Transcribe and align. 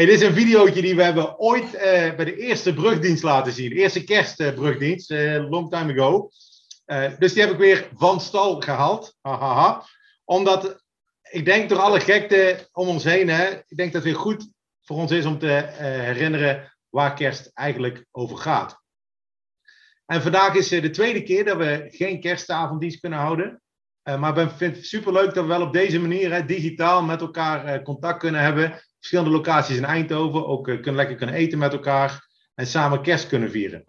Hey, 0.00 0.08
dit 0.08 0.20
is 0.20 0.26
een 0.28 0.34
videootje 0.34 0.82
die 0.82 0.96
we 0.96 1.02
hebben 1.02 1.38
ooit 1.38 1.74
eh, 1.74 2.14
bij 2.14 2.24
de 2.24 2.36
eerste 2.36 2.74
brugdienst 2.74 3.22
laten 3.22 3.52
zien. 3.52 3.68
De 3.68 3.74
eerste 3.74 4.04
kerstbrugdienst, 4.04 5.10
uh, 5.10 5.50
long 5.50 5.70
time 5.70 5.92
ago. 5.92 6.30
Uh, 6.86 7.10
dus 7.18 7.32
die 7.32 7.42
heb 7.42 7.52
ik 7.52 7.58
weer 7.58 7.88
van 7.94 8.20
stal 8.20 8.60
gehaald. 8.60 9.16
Omdat 10.24 10.84
ik 11.30 11.44
denk 11.44 11.68
door 11.68 11.78
alle 11.78 12.00
gekte 12.00 12.68
om 12.72 12.88
ons 12.88 13.04
heen, 13.04 13.28
hè, 13.28 13.48
ik 13.50 13.76
denk 13.76 13.92
dat 13.92 14.02
het 14.02 14.12
weer 14.12 14.20
goed 14.20 14.48
voor 14.80 14.96
ons 14.96 15.10
is 15.10 15.24
om 15.24 15.38
te 15.38 15.70
herinneren 15.78 16.76
waar 16.88 17.14
kerst 17.14 17.50
eigenlijk 17.54 18.04
over 18.10 18.36
gaat. 18.36 18.82
En 20.06 20.22
vandaag 20.22 20.54
is 20.54 20.68
de 20.68 20.90
tweede 20.90 21.22
keer 21.22 21.44
dat 21.44 21.56
we 21.56 21.86
geen 21.90 22.20
kerstavonddienst 22.20 23.00
kunnen 23.00 23.18
houden. 23.18 23.62
maar 24.02 24.38
ik 24.38 24.50
vind 24.50 24.76
het 24.76 24.86
superleuk 24.86 25.34
dat 25.34 25.44
we 25.44 25.50
wel 25.50 25.62
op 25.62 25.72
deze 25.72 26.00
manier 26.00 26.46
digitaal 26.46 27.02
met 27.02 27.20
elkaar 27.20 27.82
contact 27.82 28.18
kunnen 28.18 28.40
hebben 28.40 28.82
verschillende 29.00 29.30
locaties 29.30 29.76
in 29.76 29.84
Eindhoven. 29.84 30.46
Ook 30.46 30.68
uh, 30.68 30.74
kunnen, 30.74 30.94
lekker 30.94 31.16
kunnen 31.16 31.34
eten 31.34 31.58
met 31.58 31.72
elkaar 31.72 32.28
en 32.54 32.66
samen 32.66 33.02
kerst 33.02 33.26
kunnen 33.28 33.50
vieren. 33.50 33.84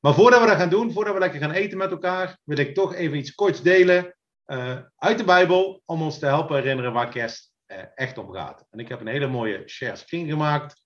Maar 0.00 0.14
voordat 0.14 0.40
we 0.40 0.46
dat 0.46 0.56
gaan 0.56 0.68
doen, 0.68 0.92
voordat 0.92 1.14
we 1.14 1.20
lekker 1.20 1.40
gaan 1.40 1.52
eten 1.52 1.78
met 1.78 1.90
elkaar, 1.90 2.38
wil 2.44 2.58
ik 2.58 2.74
toch 2.74 2.94
even 2.94 3.18
iets 3.18 3.34
korts 3.34 3.62
delen 3.62 4.16
uh, 4.46 4.78
uit 4.96 5.18
de 5.18 5.24
Bijbel 5.24 5.82
om 5.84 6.02
ons 6.02 6.18
te 6.18 6.26
helpen 6.26 6.56
herinneren 6.56 6.92
waar 6.92 7.08
kerst 7.08 7.52
uh, 7.66 7.78
echt 7.94 8.18
om 8.18 8.32
gaat. 8.32 8.66
En 8.70 8.78
ik 8.78 8.88
heb 8.88 9.00
een 9.00 9.06
hele 9.06 9.26
mooie 9.26 9.68
share 9.68 9.96
screen 9.96 10.28
gemaakt, 10.28 10.82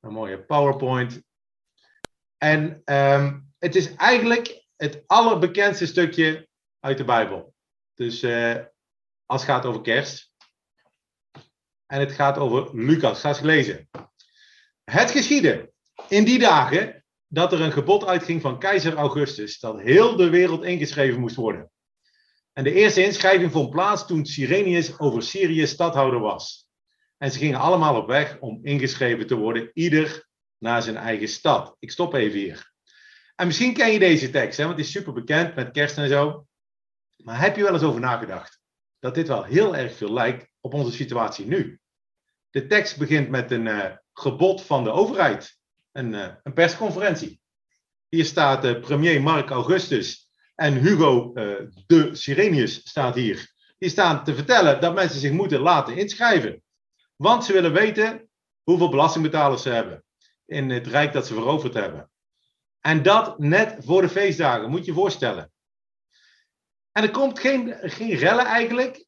een 0.00 0.12
mooie 0.12 0.44
PowerPoint. 0.44 1.22
En 2.36 2.82
um, 2.84 3.52
het 3.58 3.76
is 3.76 3.94
eigenlijk 3.94 4.66
het 4.76 5.02
allerbekendste 5.06 5.86
stukje 5.86 6.48
uit 6.80 6.98
de 6.98 7.04
Bijbel. 7.04 7.54
Dus 7.94 8.24
als 9.26 9.42
het 9.42 9.50
gaat 9.50 9.66
over 9.66 9.80
kerst. 9.80 10.27
En 11.88 12.00
het 12.00 12.12
gaat 12.12 12.38
over 12.38 12.70
Lucas. 12.72 13.20
Ga 13.20 13.28
eens 13.28 13.40
lezen. 13.40 13.88
Het 14.84 15.10
geschiedde 15.10 15.72
in 16.08 16.24
die 16.24 16.38
dagen 16.38 17.04
dat 17.26 17.52
er 17.52 17.60
een 17.60 17.72
gebod 17.72 18.06
uitging 18.06 18.40
van 18.40 18.58
keizer 18.58 18.94
Augustus 18.94 19.60
dat 19.60 19.80
heel 19.80 20.16
de 20.16 20.28
wereld 20.28 20.64
ingeschreven 20.64 21.20
moest 21.20 21.36
worden. 21.36 21.70
En 22.52 22.64
de 22.64 22.72
eerste 22.72 23.04
inschrijving 23.04 23.52
vond 23.52 23.70
plaats 23.70 24.06
toen 24.06 24.26
Cyrenius 24.26 24.98
over 24.98 25.22
Syrië 25.22 25.66
stadhouder 25.66 26.20
was. 26.20 26.68
En 27.18 27.30
ze 27.30 27.38
gingen 27.38 27.58
allemaal 27.58 27.96
op 27.96 28.06
weg 28.06 28.38
om 28.40 28.58
ingeschreven 28.62 29.26
te 29.26 29.34
worden, 29.34 29.70
ieder 29.74 30.26
naar 30.58 30.82
zijn 30.82 30.96
eigen 30.96 31.28
stad. 31.28 31.76
Ik 31.78 31.90
stop 31.90 32.14
even 32.14 32.38
hier. 32.38 32.72
En 33.34 33.46
misschien 33.46 33.74
ken 33.74 33.92
je 33.92 33.98
deze 33.98 34.30
tekst, 34.30 34.58
hè, 34.58 34.64
want 34.64 34.76
het 34.76 34.86
is 34.86 34.92
super 34.92 35.12
bekend 35.12 35.54
met 35.54 35.70
kerst 35.70 35.98
en 35.98 36.08
zo. 36.08 36.46
Maar 37.16 37.40
heb 37.40 37.56
je 37.56 37.62
wel 37.62 37.72
eens 37.72 37.82
over 37.82 38.00
nagedacht 38.00 38.60
dat 38.98 39.14
dit 39.14 39.28
wel 39.28 39.44
heel 39.44 39.76
erg 39.76 39.96
veel 39.96 40.12
lijkt 40.12 40.48
op 40.68 40.74
onze 40.74 40.92
situatie 40.92 41.46
nu. 41.46 41.80
De 42.50 42.66
tekst 42.66 42.98
begint 42.98 43.28
met 43.28 43.50
een 43.50 43.66
uh, 43.66 43.84
gebod 44.12 44.62
van 44.62 44.84
de 44.84 44.90
overheid, 44.90 45.58
een, 45.92 46.12
uh, 46.12 46.28
een 46.42 46.52
persconferentie. 46.52 47.40
Hier 48.08 48.24
staat 48.24 48.64
uh, 48.64 48.80
premier 48.80 49.22
Mark 49.22 49.50
Augustus 49.50 50.28
en 50.54 50.74
Hugo 50.74 51.32
de 51.86 52.10
Sirenius 52.12 52.80
staat 52.84 53.14
hier. 53.14 53.52
Die 53.78 53.88
staan 53.88 54.24
te 54.24 54.34
vertellen 54.34 54.80
dat 54.80 54.94
mensen 54.94 55.20
zich 55.20 55.32
moeten 55.32 55.60
laten 55.60 55.96
inschrijven. 55.96 56.62
Want 57.16 57.44
ze 57.44 57.52
willen 57.52 57.72
weten 57.72 58.28
hoeveel 58.62 58.88
belastingbetalers 58.88 59.62
ze 59.62 59.68
hebben 59.68 60.04
in 60.46 60.70
het 60.70 60.86
rijk 60.86 61.12
dat 61.12 61.26
ze 61.26 61.34
veroverd 61.34 61.74
hebben. 61.74 62.10
En 62.80 63.02
dat 63.02 63.38
net 63.38 63.76
voor 63.78 64.02
de 64.02 64.08
feestdagen, 64.08 64.70
moet 64.70 64.84
je 64.84 64.90
je 64.90 64.98
voorstellen. 64.98 65.52
En 66.98 67.04
er 67.04 67.10
komt 67.10 67.38
geen, 67.38 67.74
geen 67.80 68.14
rellen 68.14 68.44
eigenlijk, 68.44 69.06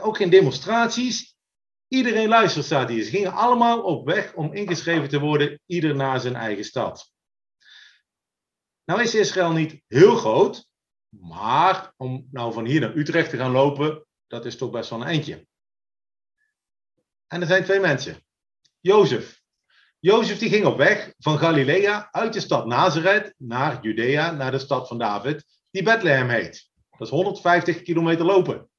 ook 0.00 0.16
geen 0.16 0.30
demonstraties. 0.30 1.36
Iedereen 1.88 2.28
luistert, 2.28 2.64
staat 2.64 2.88
hier. 2.88 3.02
Ze 3.02 3.10
gingen 3.10 3.32
allemaal 3.32 3.82
op 3.82 4.06
weg 4.06 4.34
om 4.34 4.52
ingeschreven 4.52 5.08
te 5.08 5.20
worden, 5.20 5.60
ieder 5.66 5.96
naar 5.96 6.20
zijn 6.20 6.36
eigen 6.36 6.64
stad. 6.64 7.12
Nou 8.84 9.02
is 9.02 9.14
Israël 9.14 9.52
niet 9.52 9.82
heel 9.86 10.16
groot, 10.16 10.68
maar 11.08 11.92
om 11.96 12.28
nou 12.30 12.52
van 12.52 12.66
hier 12.66 12.80
naar 12.80 12.96
Utrecht 12.96 13.30
te 13.30 13.36
gaan 13.36 13.50
lopen, 13.50 14.06
dat 14.26 14.44
is 14.44 14.56
toch 14.56 14.70
best 14.70 14.90
wel 14.90 15.00
een 15.00 15.06
eindje. 15.06 15.46
En 17.26 17.40
er 17.40 17.46
zijn 17.46 17.64
twee 17.64 17.80
mensen. 17.80 18.24
Jozef. 18.80 19.42
Jozef 19.98 20.38
die 20.38 20.50
ging 20.50 20.66
op 20.66 20.76
weg 20.76 21.14
van 21.18 21.38
Galilea 21.38 22.08
uit 22.10 22.32
de 22.32 22.40
stad 22.40 22.66
Nazareth 22.66 23.34
naar 23.36 23.82
Judea, 23.82 24.30
naar 24.30 24.50
de 24.50 24.58
stad 24.58 24.88
van 24.88 24.98
David, 24.98 25.44
die 25.70 25.82
Bethlehem 25.82 26.28
heet. 26.28 26.66
Dat 26.98 27.06
is 27.06 27.14
150 27.14 27.82
kilometer 27.82 28.24
lopen. 28.24 28.70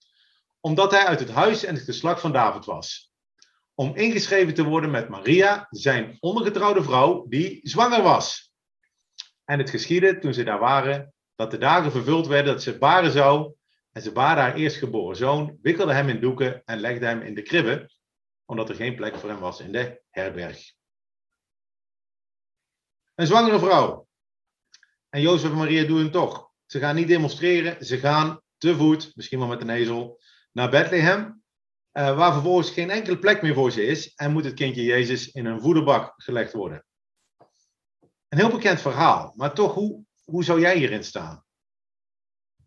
Omdat 0.60 0.92
hij 0.92 1.06
uit 1.06 1.20
het 1.20 1.32
huis 1.32 1.64
en 1.64 1.76
het 1.76 1.84
geslacht 1.84 2.22
van 2.22 2.32
David 2.32 2.66
was. 2.66 3.14
Om 3.74 3.96
ingeschreven 3.96 4.54
te 4.54 4.64
worden 4.64 4.92
met 4.92 5.10
Maria, 5.10 5.68
zijn 5.70 6.18
ongetrouwde 6.20 6.84
vrouw, 6.84 7.26
die 7.28 7.60
zwanger 7.64 8.02
was. 8.02 8.54
En 9.46 9.60
het 9.60 9.70
geschiedde 9.70 10.20
toen 10.20 10.34
ze 10.34 10.44
daar 10.44 10.60
waren, 10.60 11.14
dat 11.36 11.52
de 11.52 11.58
dagen 11.58 11.92
vervuld 11.92 12.28
werden 12.28 12.54
dat 12.54 12.64
ze 12.64 12.78
baren 12.78 13.12
zou. 13.12 13.54
En 13.92 14.02
ze 14.02 14.12
baarde 14.12 14.42
haar 14.42 14.56
eerstgeboren 14.56 15.16
zoon, 15.16 15.58
wikkelde 15.62 15.94
hem 15.94 16.10
in 16.10 16.20
doeken 16.20 16.62
en 16.66 16.80
legde 16.80 17.06
hem 17.06 17.22
in 17.22 17.36
de 17.36 17.42
kribbe, 17.42 17.92
omdat 18.46 18.70
er 18.70 18.76
geen 18.76 18.96
plek 18.96 19.16
voor 19.16 19.30
hem 19.30 19.40
was 19.40 19.60
in 19.60 19.72
de 19.72 20.02
herberg. 20.10 20.74
Een 23.16 23.28
zwangere 23.28 23.60
vrouw. 23.60 24.08
En 25.10 25.22
Jozef 25.22 25.52
en 25.52 25.58
Maria 25.58 25.84
doen 25.84 26.04
het 26.04 26.12
toch. 26.12 26.49
Ze 26.72 26.80
gaan 26.80 26.96
niet 26.96 27.08
demonstreren, 27.08 27.86
ze 27.86 27.98
gaan 27.98 28.42
te 28.58 28.76
voet, 28.76 29.12
misschien 29.16 29.40
wel 29.40 29.48
met 29.48 29.62
een 29.62 29.70
ezel, 29.70 30.22
naar 30.52 30.70
Bethlehem. 30.70 31.44
Uh, 31.94 32.18
waar 32.18 32.34
vervolgens 32.34 32.70
geen 32.70 32.90
enkele 32.90 33.20
plek 33.20 33.42
meer 33.42 33.54
voor 33.54 33.72
ze 33.72 33.86
is. 33.86 34.14
En 34.16 34.32
moet 34.32 34.44
het 34.44 34.54
kindje 34.54 34.84
Jezus 34.84 35.32
in 35.32 35.46
een 35.46 35.62
voederbak 35.62 36.14
gelegd 36.16 36.54
worden. 36.54 36.86
Een 38.28 38.38
heel 38.38 38.50
bekend 38.50 38.82
verhaal. 38.82 39.34
Maar 39.36 39.54
toch, 39.54 39.74
hoe, 39.74 40.04
hoe 40.24 40.44
zou 40.44 40.60
jij 40.60 40.78
hierin 40.78 41.04
staan? 41.04 41.46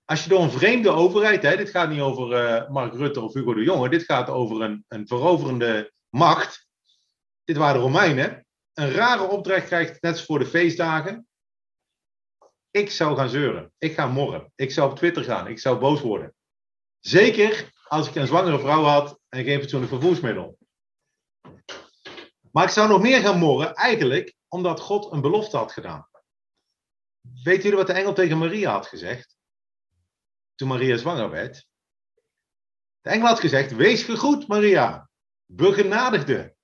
Als 0.05 0.23
je 0.23 0.29
door 0.29 0.43
een 0.43 0.51
vreemde 0.51 0.91
overheid, 0.91 1.43
hè, 1.43 1.57
dit 1.57 1.71
gaat 1.71 1.89
niet 1.89 2.01
over 2.01 2.45
uh, 2.45 2.69
Mark 2.71 2.95
Rutte 2.95 3.21
of 3.21 3.35
Hugo 3.35 3.55
de 3.55 3.63
Jonge, 3.63 3.89
dit 3.89 4.03
gaat 4.03 4.29
over 4.29 4.63
een, 4.63 4.85
een 4.89 5.07
veroverende 5.07 5.93
macht. 6.09 6.69
Dit 7.45 7.57
waren 7.57 7.75
de 7.75 7.81
Romeinen. 7.81 8.47
Een 8.73 8.91
rare 8.91 9.23
opdracht 9.23 9.67
krijgt 9.67 10.03
net 10.03 10.21
voor 10.21 10.39
de 10.39 10.47
feestdagen. 10.47 11.27
Ik 12.73 12.91
zou 12.91 13.17
gaan 13.17 13.29
zeuren. 13.29 13.73
Ik 13.79 13.95
ga 13.95 14.07
morren. 14.07 14.53
Ik 14.55 14.71
zou 14.71 14.91
op 14.91 14.97
Twitter 14.97 15.25
gaan. 15.25 15.47
Ik 15.47 15.59
zou 15.59 15.79
boos 15.79 16.01
worden. 16.01 16.35
Zeker 17.01 17.73
als 17.89 18.09
ik 18.09 18.15
een 18.15 18.27
zwangere 18.27 18.59
vrouw 18.59 18.83
had 18.83 19.19
en 19.29 19.45
geen 19.45 19.61
fatsoenlijk 19.61 19.93
vervoersmiddel. 19.93 20.59
Maar 22.53 22.65
ik 22.65 22.71
zou 22.71 22.89
nog 22.89 23.03
meer 23.03 23.21
gaan 23.21 23.39
morren, 23.39 23.75
eigenlijk 23.75 24.35
omdat 24.49 24.81
God 24.81 25.13
een 25.13 25.21
belofte 25.21 25.57
had 25.57 25.73
gedaan. 25.73 26.09
Weet 27.43 27.63
jullie 27.63 27.79
wat 27.79 27.87
de 27.87 27.93
engel 27.93 28.13
tegen 28.13 28.39
Maria 28.39 28.71
had 28.73 28.87
gezegd? 28.87 29.37
Toen 30.55 30.69
Maria 30.69 30.97
zwanger 30.97 31.31
werd. 31.31 31.67
De 33.01 33.11
engel 33.11 33.27
had 33.27 33.41
gezegd: 33.41 33.75
Wees 33.75 34.03
gegroet, 34.03 34.47
Maria, 34.47 35.11
begenadigde. 35.47 36.55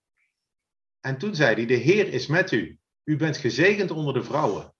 En 1.00 1.18
toen 1.18 1.34
zei 1.34 1.54
hij: 1.54 1.66
De 1.66 1.74
Heer 1.74 2.12
is 2.12 2.26
met 2.26 2.52
u. 2.52 2.78
U 3.04 3.16
bent 3.16 3.36
gezegend 3.36 3.90
onder 3.90 4.14
de 4.14 4.22
vrouwen. 4.22 4.74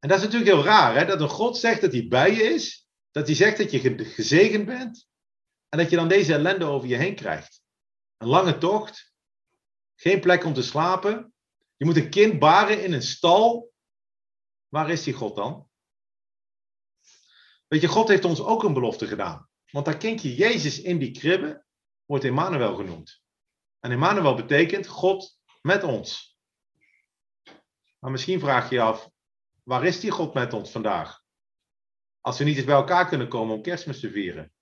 En 0.00 0.08
dat 0.08 0.18
is 0.18 0.24
natuurlijk 0.24 0.50
heel 0.50 0.64
raar, 0.64 0.94
hè? 0.94 1.04
dat 1.04 1.20
een 1.20 1.28
God 1.28 1.56
zegt 1.56 1.80
dat 1.80 1.92
hij 1.92 2.08
bij 2.08 2.34
je 2.34 2.42
is, 2.42 2.86
dat 3.10 3.26
hij 3.26 3.36
zegt 3.36 3.58
dat 3.58 3.70
je 3.70 4.04
gezegend 4.04 4.66
bent, 4.66 5.08
en 5.68 5.78
dat 5.78 5.90
je 5.90 5.96
dan 5.96 6.08
deze 6.08 6.34
ellende 6.34 6.64
over 6.64 6.88
je 6.88 6.96
heen 6.96 7.14
krijgt. 7.14 7.62
Een 8.16 8.28
lange 8.28 8.58
tocht, 8.58 9.14
geen 9.94 10.20
plek 10.20 10.44
om 10.44 10.54
te 10.54 10.62
slapen, 10.62 11.34
je 11.76 11.84
moet 11.84 11.96
een 11.96 12.10
kind 12.10 12.38
baren 12.38 12.84
in 12.84 12.92
een 12.92 13.02
stal. 13.02 13.72
Waar 14.68 14.90
is 14.90 15.02
die 15.02 15.14
God 15.14 15.36
dan? 15.36 15.68
Weet 17.68 17.80
je, 17.80 17.88
God 17.88 18.08
heeft 18.08 18.24
ons 18.24 18.40
ook 18.40 18.62
een 18.62 18.74
belofte 18.74 19.06
gedaan. 19.06 19.48
Want 19.70 19.86
dat 19.86 19.96
kindje 19.96 20.34
Jezus 20.34 20.80
in 20.80 20.98
die 20.98 21.10
kribbe 21.10 21.64
wordt 22.04 22.24
Emmanuel 22.24 22.74
genoemd. 22.76 23.22
En 23.80 23.90
Emmanuel 23.90 24.34
betekent 24.34 24.86
God 24.86 25.38
met 25.62 25.82
ons. 25.82 26.38
Maar 27.98 28.10
misschien 28.10 28.40
vraag 28.40 28.68
je 28.68 28.74
je 28.74 28.80
af, 28.80 29.10
Waar 29.64 29.84
is 29.84 30.00
die 30.00 30.10
God 30.10 30.34
met 30.34 30.52
ons 30.52 30.70
vandaag? 30.70 31.22
Als 32.20 32.38
we 32.38 32.44
niet 32.44 32.56
eens 32.56 32.64
bij 32.66 32.74
elkaar 32.74 33.08
kunnen 33.08 33.28
komen 33.28 33.54
om 33.54 33.62
kerstmis 33.62 34.00
te 34.00 34.10
vieren. 34.10 34.52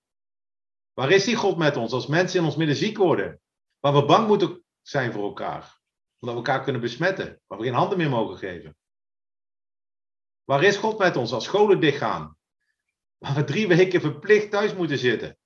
Waar 0.93 1.11
is 1.11 1.23
die 1.23 1.35
God 1.35 1.57
met 1.57 1.77
ons 1.77 1.91
als 1.91 2.07
mensen 2.07 2.39
in 2.39 2.45
ons 2.45 2.55
midden 2.55 2.75
ziek 2.75 2.97
worden? 2.97 3.41
Waar 3.79 3.93
we 3.93 4.05
bang 4.05 4.27
moeten 4.27 4.63
zijn 4.81 5.11
voor 5.11 5.23
elkaar. 5.23 5.79
Omdat 6.19 6.39
we 6.39 6.45
elkaar 6.45 6.63
kunnen 6.63 6.81
besmetten. 6.81 7.41
Waar 7.47 7.57
we 7.57 7.63
geen 7.63 7.73
handen 7.73 7.97
meer 7.97 8.09
mogen 8.09 8.37
geven. 8.37 8.77
Waar 10.43 10.63
is 10.63 10.77
God 10.77 10.97
met 10.97 11.15
ons 11.15 11.31
als 11.31 11.43
scholen 11.43 11.79
dichtgaan? 11.79 12.37
Waar 13.17 13.35
we 13.35 13.43
drie 13.43 13.67
weken 13.67 14.01
verplicht 14.01 14.51
thuis 14.51 14.75
moeten 14.75 14.97
zitten. 14.97 15.37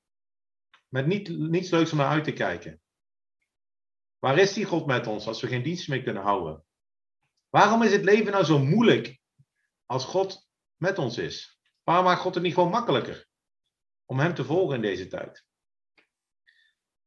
Met 0.88 1.06
niet, 1.06 1.30
niets 1.30 1.70
leuks 1.70 1.92
om 1.92 1.98
naar 1.98 2.10
uit 2.10 2.24
te 2.24 2.34
kijken. 2.34 2.82
Waar 4.20 4.38
is 4.38 4.54
die 4.54 4.66
God 4.66 4.86
met 4.86 5.08
ons 5.08 5.28
als 5.28 5.42
we 5.42 5.48
geen 5.48 5.64
dienst 5.64 5.88
meer 5.88 6.04
kunnen 6.04 6.24
houden? 6.24 6.66
Waarom 7.50 7.84
is 7.84 7.92
het 7.92 8.04
leven 8.04 8.32
nou 8.32 8.44
zo 8.44 8.60
moeilijk 8.60 9.22
als 9.94 10.06
God 10.06 10.48
met 10.78 10.98
ons 10.98 11.18
is? 11.18 11.60
Waarom 11.84 12.06
maakt 12.06 12.22
God 12.22 12.34
het 12.34 12.44
niet 12.44 12.54
gewoon 12.54 12.70
makkelijker 12.70 13.28
om 14.06 14.20
Hem 14.20 14.34
te 14.34 14.46
volgen 14.46 14.76
in 14.76 14.82
deze 14.82 15.08
tijd? 15.08 15.46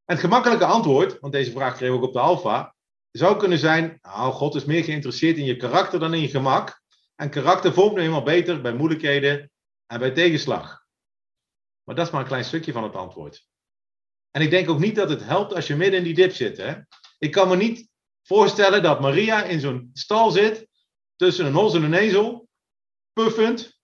het 0.04 0.18
gemakkelijke 0.18 0.64
antwoord, 0.64 1.20
want 1.20 1.32
deze 1.32 1.50
vraag 1.50 1.76
kreeg 1.76 1.88
ik 1.88 1.94
ook 1.94 2.02
op 2.02 2.12
de 2.12 2.18
Alfa, 2.18 2.74
zou 3.10 3.36
kunnen 3.36 3.58
zijn, 3.58 3.98
nou, 4.02 4.32
God 4.32 4.54
is 4.54 4.64
meer 4.64 4.84
geïnteresseerd 4.84 5.36
in 5.36 5.44
je 5.44 5.56
karakter 5.56 6.00
dan 6.00 6.14
in 6.14 6.20
je 6.20 6.28
gemak. 6.28 6.82
En 7.14 7.30
karakter 7.30 7.72
vormt 7.72 7.96
nu 7.96 8.02
eenmaal 8.02 8.22
beter 8.22 8.60
bij 8.60 8.74
moeilijkheden 8.74 9.50
en 9.86 9.98
bij 9.98 10.10
tegenslag. 10.10 10.84
Maar 11.82 11.94
dat 11.94 12.06
is 12.06 12.12
maar 12.12 12.20
een 12.20 12.26
klein 12.26 12.44
stukje 12.44 12.72
van 12.72 12.82
het 12.82 12.94
antwoord. 12.94 13.46
En 14.30 14.42
ik 14.42 14.50
denk 14.50 14.70
ook 14.70 14.78
niet 14.78 14.94
dat 14.94 15.10
het 15.10 15.24
helpt 15.24 15.54
als 15.54 15.66
je 15.66 15.76
midden 15.76 15.98
in 15.98 16.04
die 16.04 16.14
dip 16.14 16.32
zit. 16.32 16.56
Hè? 16.56 16.74
Ik 17.18 17.30
kan 17.30 17.48
me 17.48 17.56
niet 17.56 17.88
voorstellen 18.22 18.82
dat 18.82 19.00
Maria 19.00 19.42
in 19.42 19.60
zo'n 19.60 19.90
stal 19.92 20.30
zit, 20.30 20.68
tussen 21.16 21.46
een 21.46 21.54
hos 21.54 21.74
en 21.74 21.82
een 21.82 21.94
ezel, 21.94 22.45
puffend. 23.16 23.80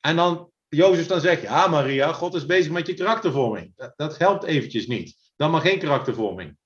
En 0.00 0.16
dan 0.16 0.52
Jozef 0.68 1.06
dan 1.06 1.20
zegt, 1.20 1.42
ja 1.42 1.66
Maria, 1.66 2.12
God 2.12 2.34
is 2.34 2.46
bezig 2.46 2.72
met 2.72 2.86
je 2.86 2.94
karaktervorming. 2.94 3.72
Dat, 3.76 3.92
dat 3.96 4.18
helpt 4.18 4.44
eventjes 4.44 4.86
niet. 4.86 5.32
Dan 5.36 5.50
maar 5.50 5.60
geen 5.60 5.78
karaktervorming. 5.78 6.58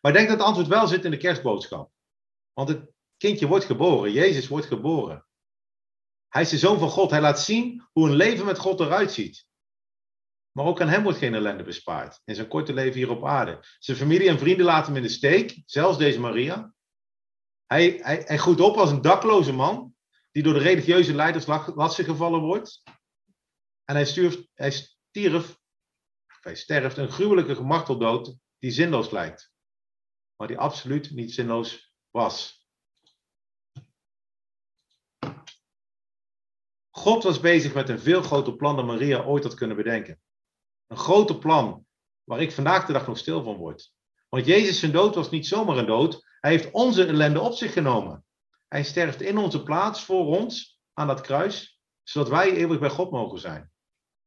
Maar 0.00 0.12
ik 0.12 0.16
denk 0.18 0.28
dat 0.28 0.38
het 0.38 0.46
antwoord 0.46 0.68
wel 0.68 0.86
zit 0.86 1.04
in 1.04 1.10
de 1.10 1.16
kerstboodschap. 1.16 1.90
Want 2.52 2.68
het 2.68 2.92
kindje 3.16 3.46
wordt 3.46 3.64
geboren, 3.64 4.12
Jezus 4.12 4.48
wordt 4.48 4.66
geboren. 4.66 5.26
Hij 6.28 6.42
is 6.42 6.50
de 6.50 6.58
zoon 6.58 6.78
van 6.78 6.90
God. 6.90 7.10
Hij 7.10 7.20
laat 7.20 7.40
zien 7.40 7.82
hoe 7.92 8.08
een 8.08 8.16
leven 8.16 8.44
met 8.44 8.58
God 8.58 8.80
eruit 8.80 9.12
ziet. 9.12 9.46
Maar 10.52 10.64
ook 10.64 10.80
aan 10.80 10.88
hem 10.88 11.02
wordt 11.02 11.18
geen 11.18 11.34
ellende 11.34 11.62
bespaard 11.62 12.20
in 12.24 12.34
zijn 12.34 12.48
korte 12.48 12.74
leven 12.74 12.94
hier 12.94 13.10
op 13.10 13.26
aarde. 13.26 13.64
Zijn 13.78 13.96
familie 13.96 14.28
en 14.28 14.38
vrienden 14.38 14.66
laten 14.66 14.86
hem 14.86 14.96
in 14.96 15.08
de 15.08 15.14
steek, 15.14 15.62
zelfs 15.66 15.98
deze 15.98 16.20
Maria. 16.20 16.74
Hij, 17.66 17.98
hij, 18.02 18.22
hij 18.26 18.38
groeit 18.38 18.60
op 18.60 18.76
als 18.76 18.90
een 18.90 19.02
dakloze 19.02 19.52
man, 19.52 19.95
die 20.36 20.44
door 20.44 20.54
de 20.54 20.60
religieuze 20.60 21.14
leiders 21.14 21.46
lastig 21.74 22.06
gevallen 22.06 22.40
wordt. 22.40 22.82
En 23.84 23.94
hij, 23.94 24.04
stierf, 24.04 24.46
hij 24.54 24.70
stierf, 24.70 25.58
hij 26.40 26.54
sterft 26.54 26.96
een 26.96 27.10
gruwelijke 27.10 27.54
gemarteldood 27.54 28.36
die 28.58 28.70
zinloos 28.70 29.10
lijkt. 29.10 29.52
Maar 30.36 30.48
die 30.48 30.58
absoluut 30.58 31.10
niet 31.10 31.32
zinloos 31.32 31.92
was. 32.10 32.66
God 36.90 37.22
was 37.22 37.40
bezig 37.40 37.74
met 37.74 37.88
een 37.88 38.00
veel 38.00 38.22
groter 38.22 38.56
plan 38.56 38.76
dan 38.76 38.86
Maria 38.86 39.24
ooit 39.24 39.42
had 39.42 39.54
kunnen 39.54 39.76
bedenken. 39.76 40.20
Een 40.86 40.96
groter 40.96 41.38
plan 41.38 41.86
waar 42.24 42.40
ik 42.40 42.52
vandaag 42.52 42.86
de 42.86 42.92
dag 42.92 43.06
nog 43.06 43.18
stil 43.18 43.42
van 43.42 43.56
word. 43.56 43.92
Want 44.28 44.46
Jezus 44.46 44.78
zijn 44.78 44.92
dood 44.92 45.14
was 45.14 45.30
niet 45.30 45.46
zomaar 45.46 45.76
een 45.76 45.86
dood. 45.86 46.24
Hij 46.40 46.50
heeft 46.50 46.70
onze 46.70 47.06
ellende 47.06 47.40
op 47.40 47.52
zich 47.52 47.72
genomen. 47.72 48.25
Hij 48.68 48.84
sterft 48.84 49.20
in 49.20 49.38
onze 49.38 49.62
plaats 49.62 50.04
voor 50.04 50.26
ons 50.26 50.80
aan 50.92 51.06
dat 51.06 51.20
kruis, 51.20 51.80
zodat 52.02 52.28
wij 52.28 52.52
eeuwig 52.52 52.78
bij 52.78 52.90
God 52.90 53.10
mogen 53.10 53.38
zijn. 53.38 53.72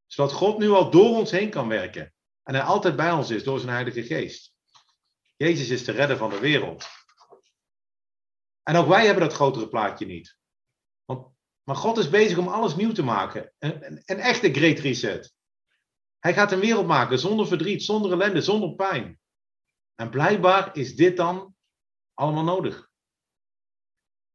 Zodat 0.08 0.34
God 0.34 0.58
nu 0.58 0.70
al 0.70 0.92
door 0.92 1.18
ons 1.18 1.32
heen 1.32 1.50
kan 1.50 1.68
werken. 1.68 2.14
En 2.44 2.56
hij 2.56 2.64
altijd 2.64 2.96
bij 2.96 3.12
ons 3.12 3.30
is 3.30 3.44
door 3.44 3.60
zijn 3.60 3.72
Heilige 3.72 4.04
Geest. 4.04 4.54
Jezus 5.36 5.70
is 5.70 5.84
de 5.84 5.92
redder 5.92 6.18
van 6.18 6.30
de 6.30 6.40
wereld. 6.40 6.88
En 8.64 8.76
ook 8.76 8.88
wij 8.88 9.06
hebben 9.06 9.24
dat 9.24 9.34
grotere 9.34 9.68
plaatje 9.68 10.06
niet. 10.06 10.38
Want, 11.06 11.36
maar 11.64 11.76
God 11.76 11.98
is 11.98 12.10
bezig 12.10 12.38
om 12.38 12.48
alles 12.48 12.76
nieuw 12.76 12.92
te 12.92 13.04
maken. 13.04 13.54
Een, 13.60 13.86
een, 13.86 14.02
een 14.06 14.20
echte 14.20 14.54
great 14.54 14.80
reset. 14.80 15.34
Hij 16.20 16.34
gaat 16.34 16.52
een 16.52 16.60
wereld 16.60 16.88
maken 16.88 17.20
zonder 17.20 17.48
verdriet, 17.48 17.84
zonder 17.84 18.12
ellende, 18.12 18.42
zonder 18.42 18.76
pijn. 18.76 19.20
En 19.96 20.10
blijkbaar 20.10 20.76
is 20.76 20.96
dit 20.96 21.18
dan 21.18 21.56
allemaal 22.14 22.44
nodig. 22.44 22.89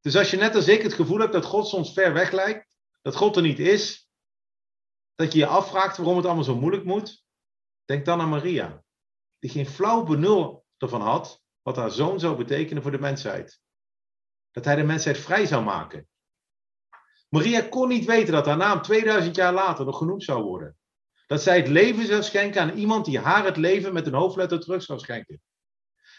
Dus 0.04 0.16
als 0.16 0.30
je 0.30 0.36
net 0.36 0.54
als 0.54 0.68
ik 0.68 0.82
het 0.82 0.92
gevoel 0.92 1.18
hebt 1.18 1.32
dat 1.32 1.44
God 1.44 1.68
soms 1.68 1.92
ver 1.92 2.12
weg 2.12 2.30
lijkt, 2.30 2.68
dat 3.02 3.16
God 3.16 3.36
er 3.36 3.42
niet 3.42 3.58
is, 3.58 4.10
dat 5.14 5.32
je 5.32 5.38
je 5.38 5.46
afvraagt 5.46 5.96
waarom 5.96 6.16
het 6.16 6.24
allemaal 6.26 6.44
zo 6.44 6.56
moeilijk 6.56 6.84
moet, 6.84 7.24
denk 7.84 8.04
dan 8.04 8.20
aan 8.20 8.28
Maria, 8.28 8.84
die 9.38 9.50
geen 9.50 9.66
flauw 9.66 10.02
benul 10.02 10.66
ervan 10.76 11.00
had 11.00 11.42
wat 11.62 11.76
haar 11.76 11.90
zoon 11.90 12.20
zou 12.20 12.36
betekenen 12.36 12.82
voor 12.82 12.90
de 12.90 12.98
mensheid. 12.98 13.60
Dat 14.50 14.64
hij 14.64 14.76
de 14.76 14.82
mensheid 14.82 15.18
vrij 15.18 15.46
zou 15.46 15.64
maken. 15.64 16.08
Maria 17.28 17.60
kon 17.60 17.88
niet 17.88 18.04
weten 18.04 18.32
dat 18.32 18.46
haar 18.46 18.56
naam 18.56 18.82
2000 18.82 19.36
jaar 19.36 19.52
later 19.52 19.84
nog 19.84 19.98
genoemd 19.98 20.22
zou 20.22 20.42
worden. 20.42 20.76
Dat 21.26 21.42
zij 21.42 21.56
het 21.56 21.68
leven 21.68 22.06
zou 22.06 22.22
schenken 22.22 22.60
aan 22.60 22.76
iemand 22.76 23.04
die 23.04 23.18
haar 23.18 23.44
het 23.44 23.56
leven 23.56 23.92
met 23.92 24.06
een 24.06 24.14
hoofdletter 24.14 24.60
terug 24.60 24.82
zou 24.82 24.98
schenken. 24.98 25.42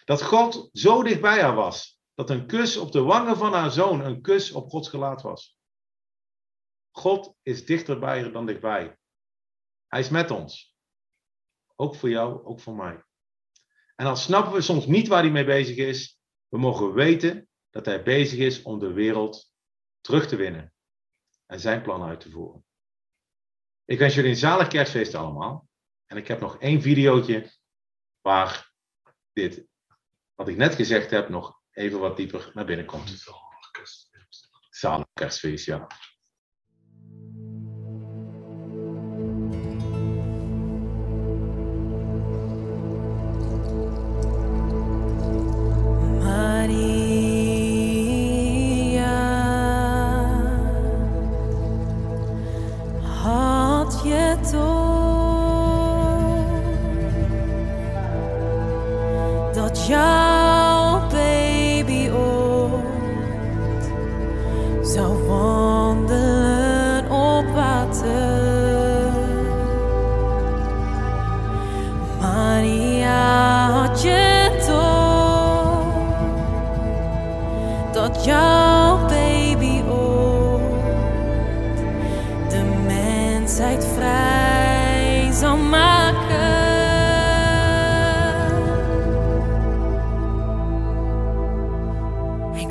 Dat 0.06 0.22
God 0.22 0.70
zo 0.74 1.04
dicht 1.04 1.22
bij 1.22 1.42
haar 1.42 1.56
was, 1.56 1.95
dat 2.16 2.30
een 2.30 2.48
kus 2.48 2.78
op 2.78 2.92
de 2.92 3.02
wangen 3.02 3.38
van 3.38 3.54
haar 3.54 3.72
zoon 3.72 4.02
een 4.02 4.22
kus 4.22 4.52
op 4.52 4.70
Gods 4.70 4.90
gelaat 4.90 5.22
was. 5.22 5.58
God 6.92 7.36
is 7.42 7.66
dichterbij 7.66 8.32
dan 8.32 8.46
dichtbij. 8.46 8.98
Hij 9.88 10.00
is 10.00 10.10
met 10.10 10.32
ons. 10.32 10.76
Ook 11.76 11.96
voor 11.96 12.10
jou, 12.10 12.44
ook 12.44 12.60
voor 12.60 12.76
mij. 12.76 13.04
En 13.96 14.06
dan 14.06 14.18
snappen 14.18 14.54
we 14.54 14.62
soms 14.62 14.86
niet 14.86 15.08
waar 15.08 15.22
hij 15.22 15.32
mee 15.32 15.46
bezig 15.46 15.78
is. 15.78 16.20
We 16.48 16.58
mogen 16.58 16.94
weten 16.94 17.50
dat 17.70 17.86
hij 17.86 18.04
bezig 18.04 18.40
is 18.40 18.62
om 18.62 18.80
de 18.80 18.94
wereld 18.94 19.52
terug 20.02 20.28
te 20.28 20.36
winnen 20.36 20.74
en 21.46 21.60
zijn 21.60 21.82
plan 21.82 22.04
uit 22.04 22.20
te 22.20 22.30
voeren. 22.30 22.66
Ik 23.86 24.00
wens 24.00 24.16
jullie 24.16 24.30
een 24.30 24.36
zalig 24.36 24.68
kerstfeest 24.68 25.16
allemaal. 25.16 25.68
En 26.06 26.18
ik 26.18 26.28
heb 26.28 26.40
nog 26.40 26.60
één 26.60 26.82
videootje 26.82 27.52
waar 28.22 28.74
dit, 29.34 29.68
wat 30.34 30.48
ik 30.48 30.58
net 30.58 30.76
gezegd 30.76 31.12
heb, 31.12 31.30
nog 31.30 31.55
even 31.76 32.00
wat 32.00 32.18
dieper 32.18 32.52
naar 32.54 32.66
binnen 32.66 32.86
komt. 32.86 33.26
Zalig 34.70 35.06
kerstfeest, 35.14 35.66
ja. 35.66 35.88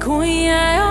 Hoe 0.04 0.26
jouw 0.26 0.83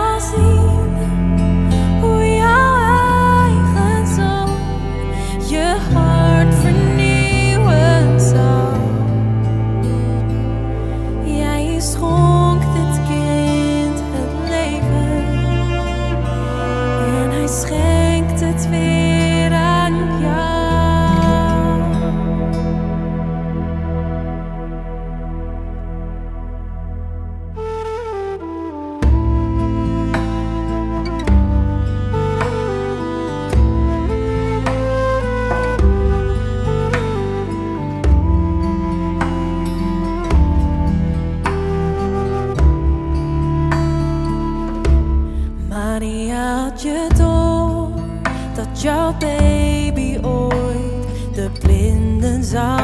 eigen 52.56 52.83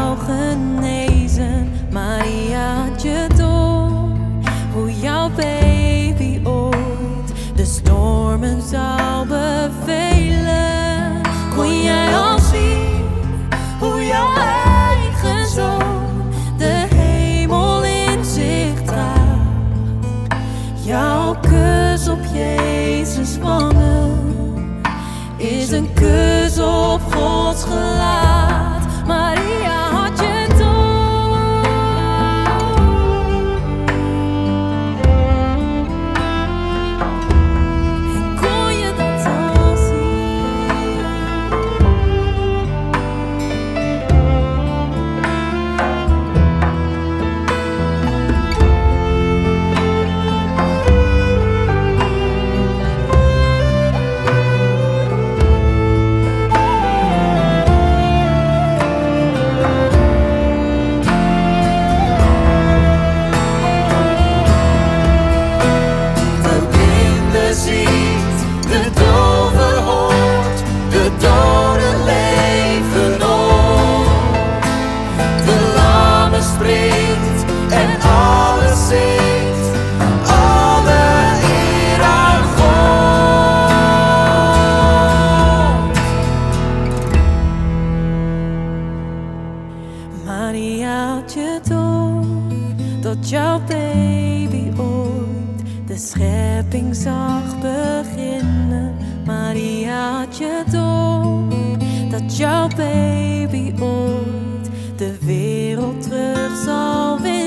baby 103.00 103.74
ooit 103.82 104.70
de 104.98 105.18
wereld 105.22 106.02
terug 106.02 106.64
zal 106.66 107.22
winnen. 107.22 107.39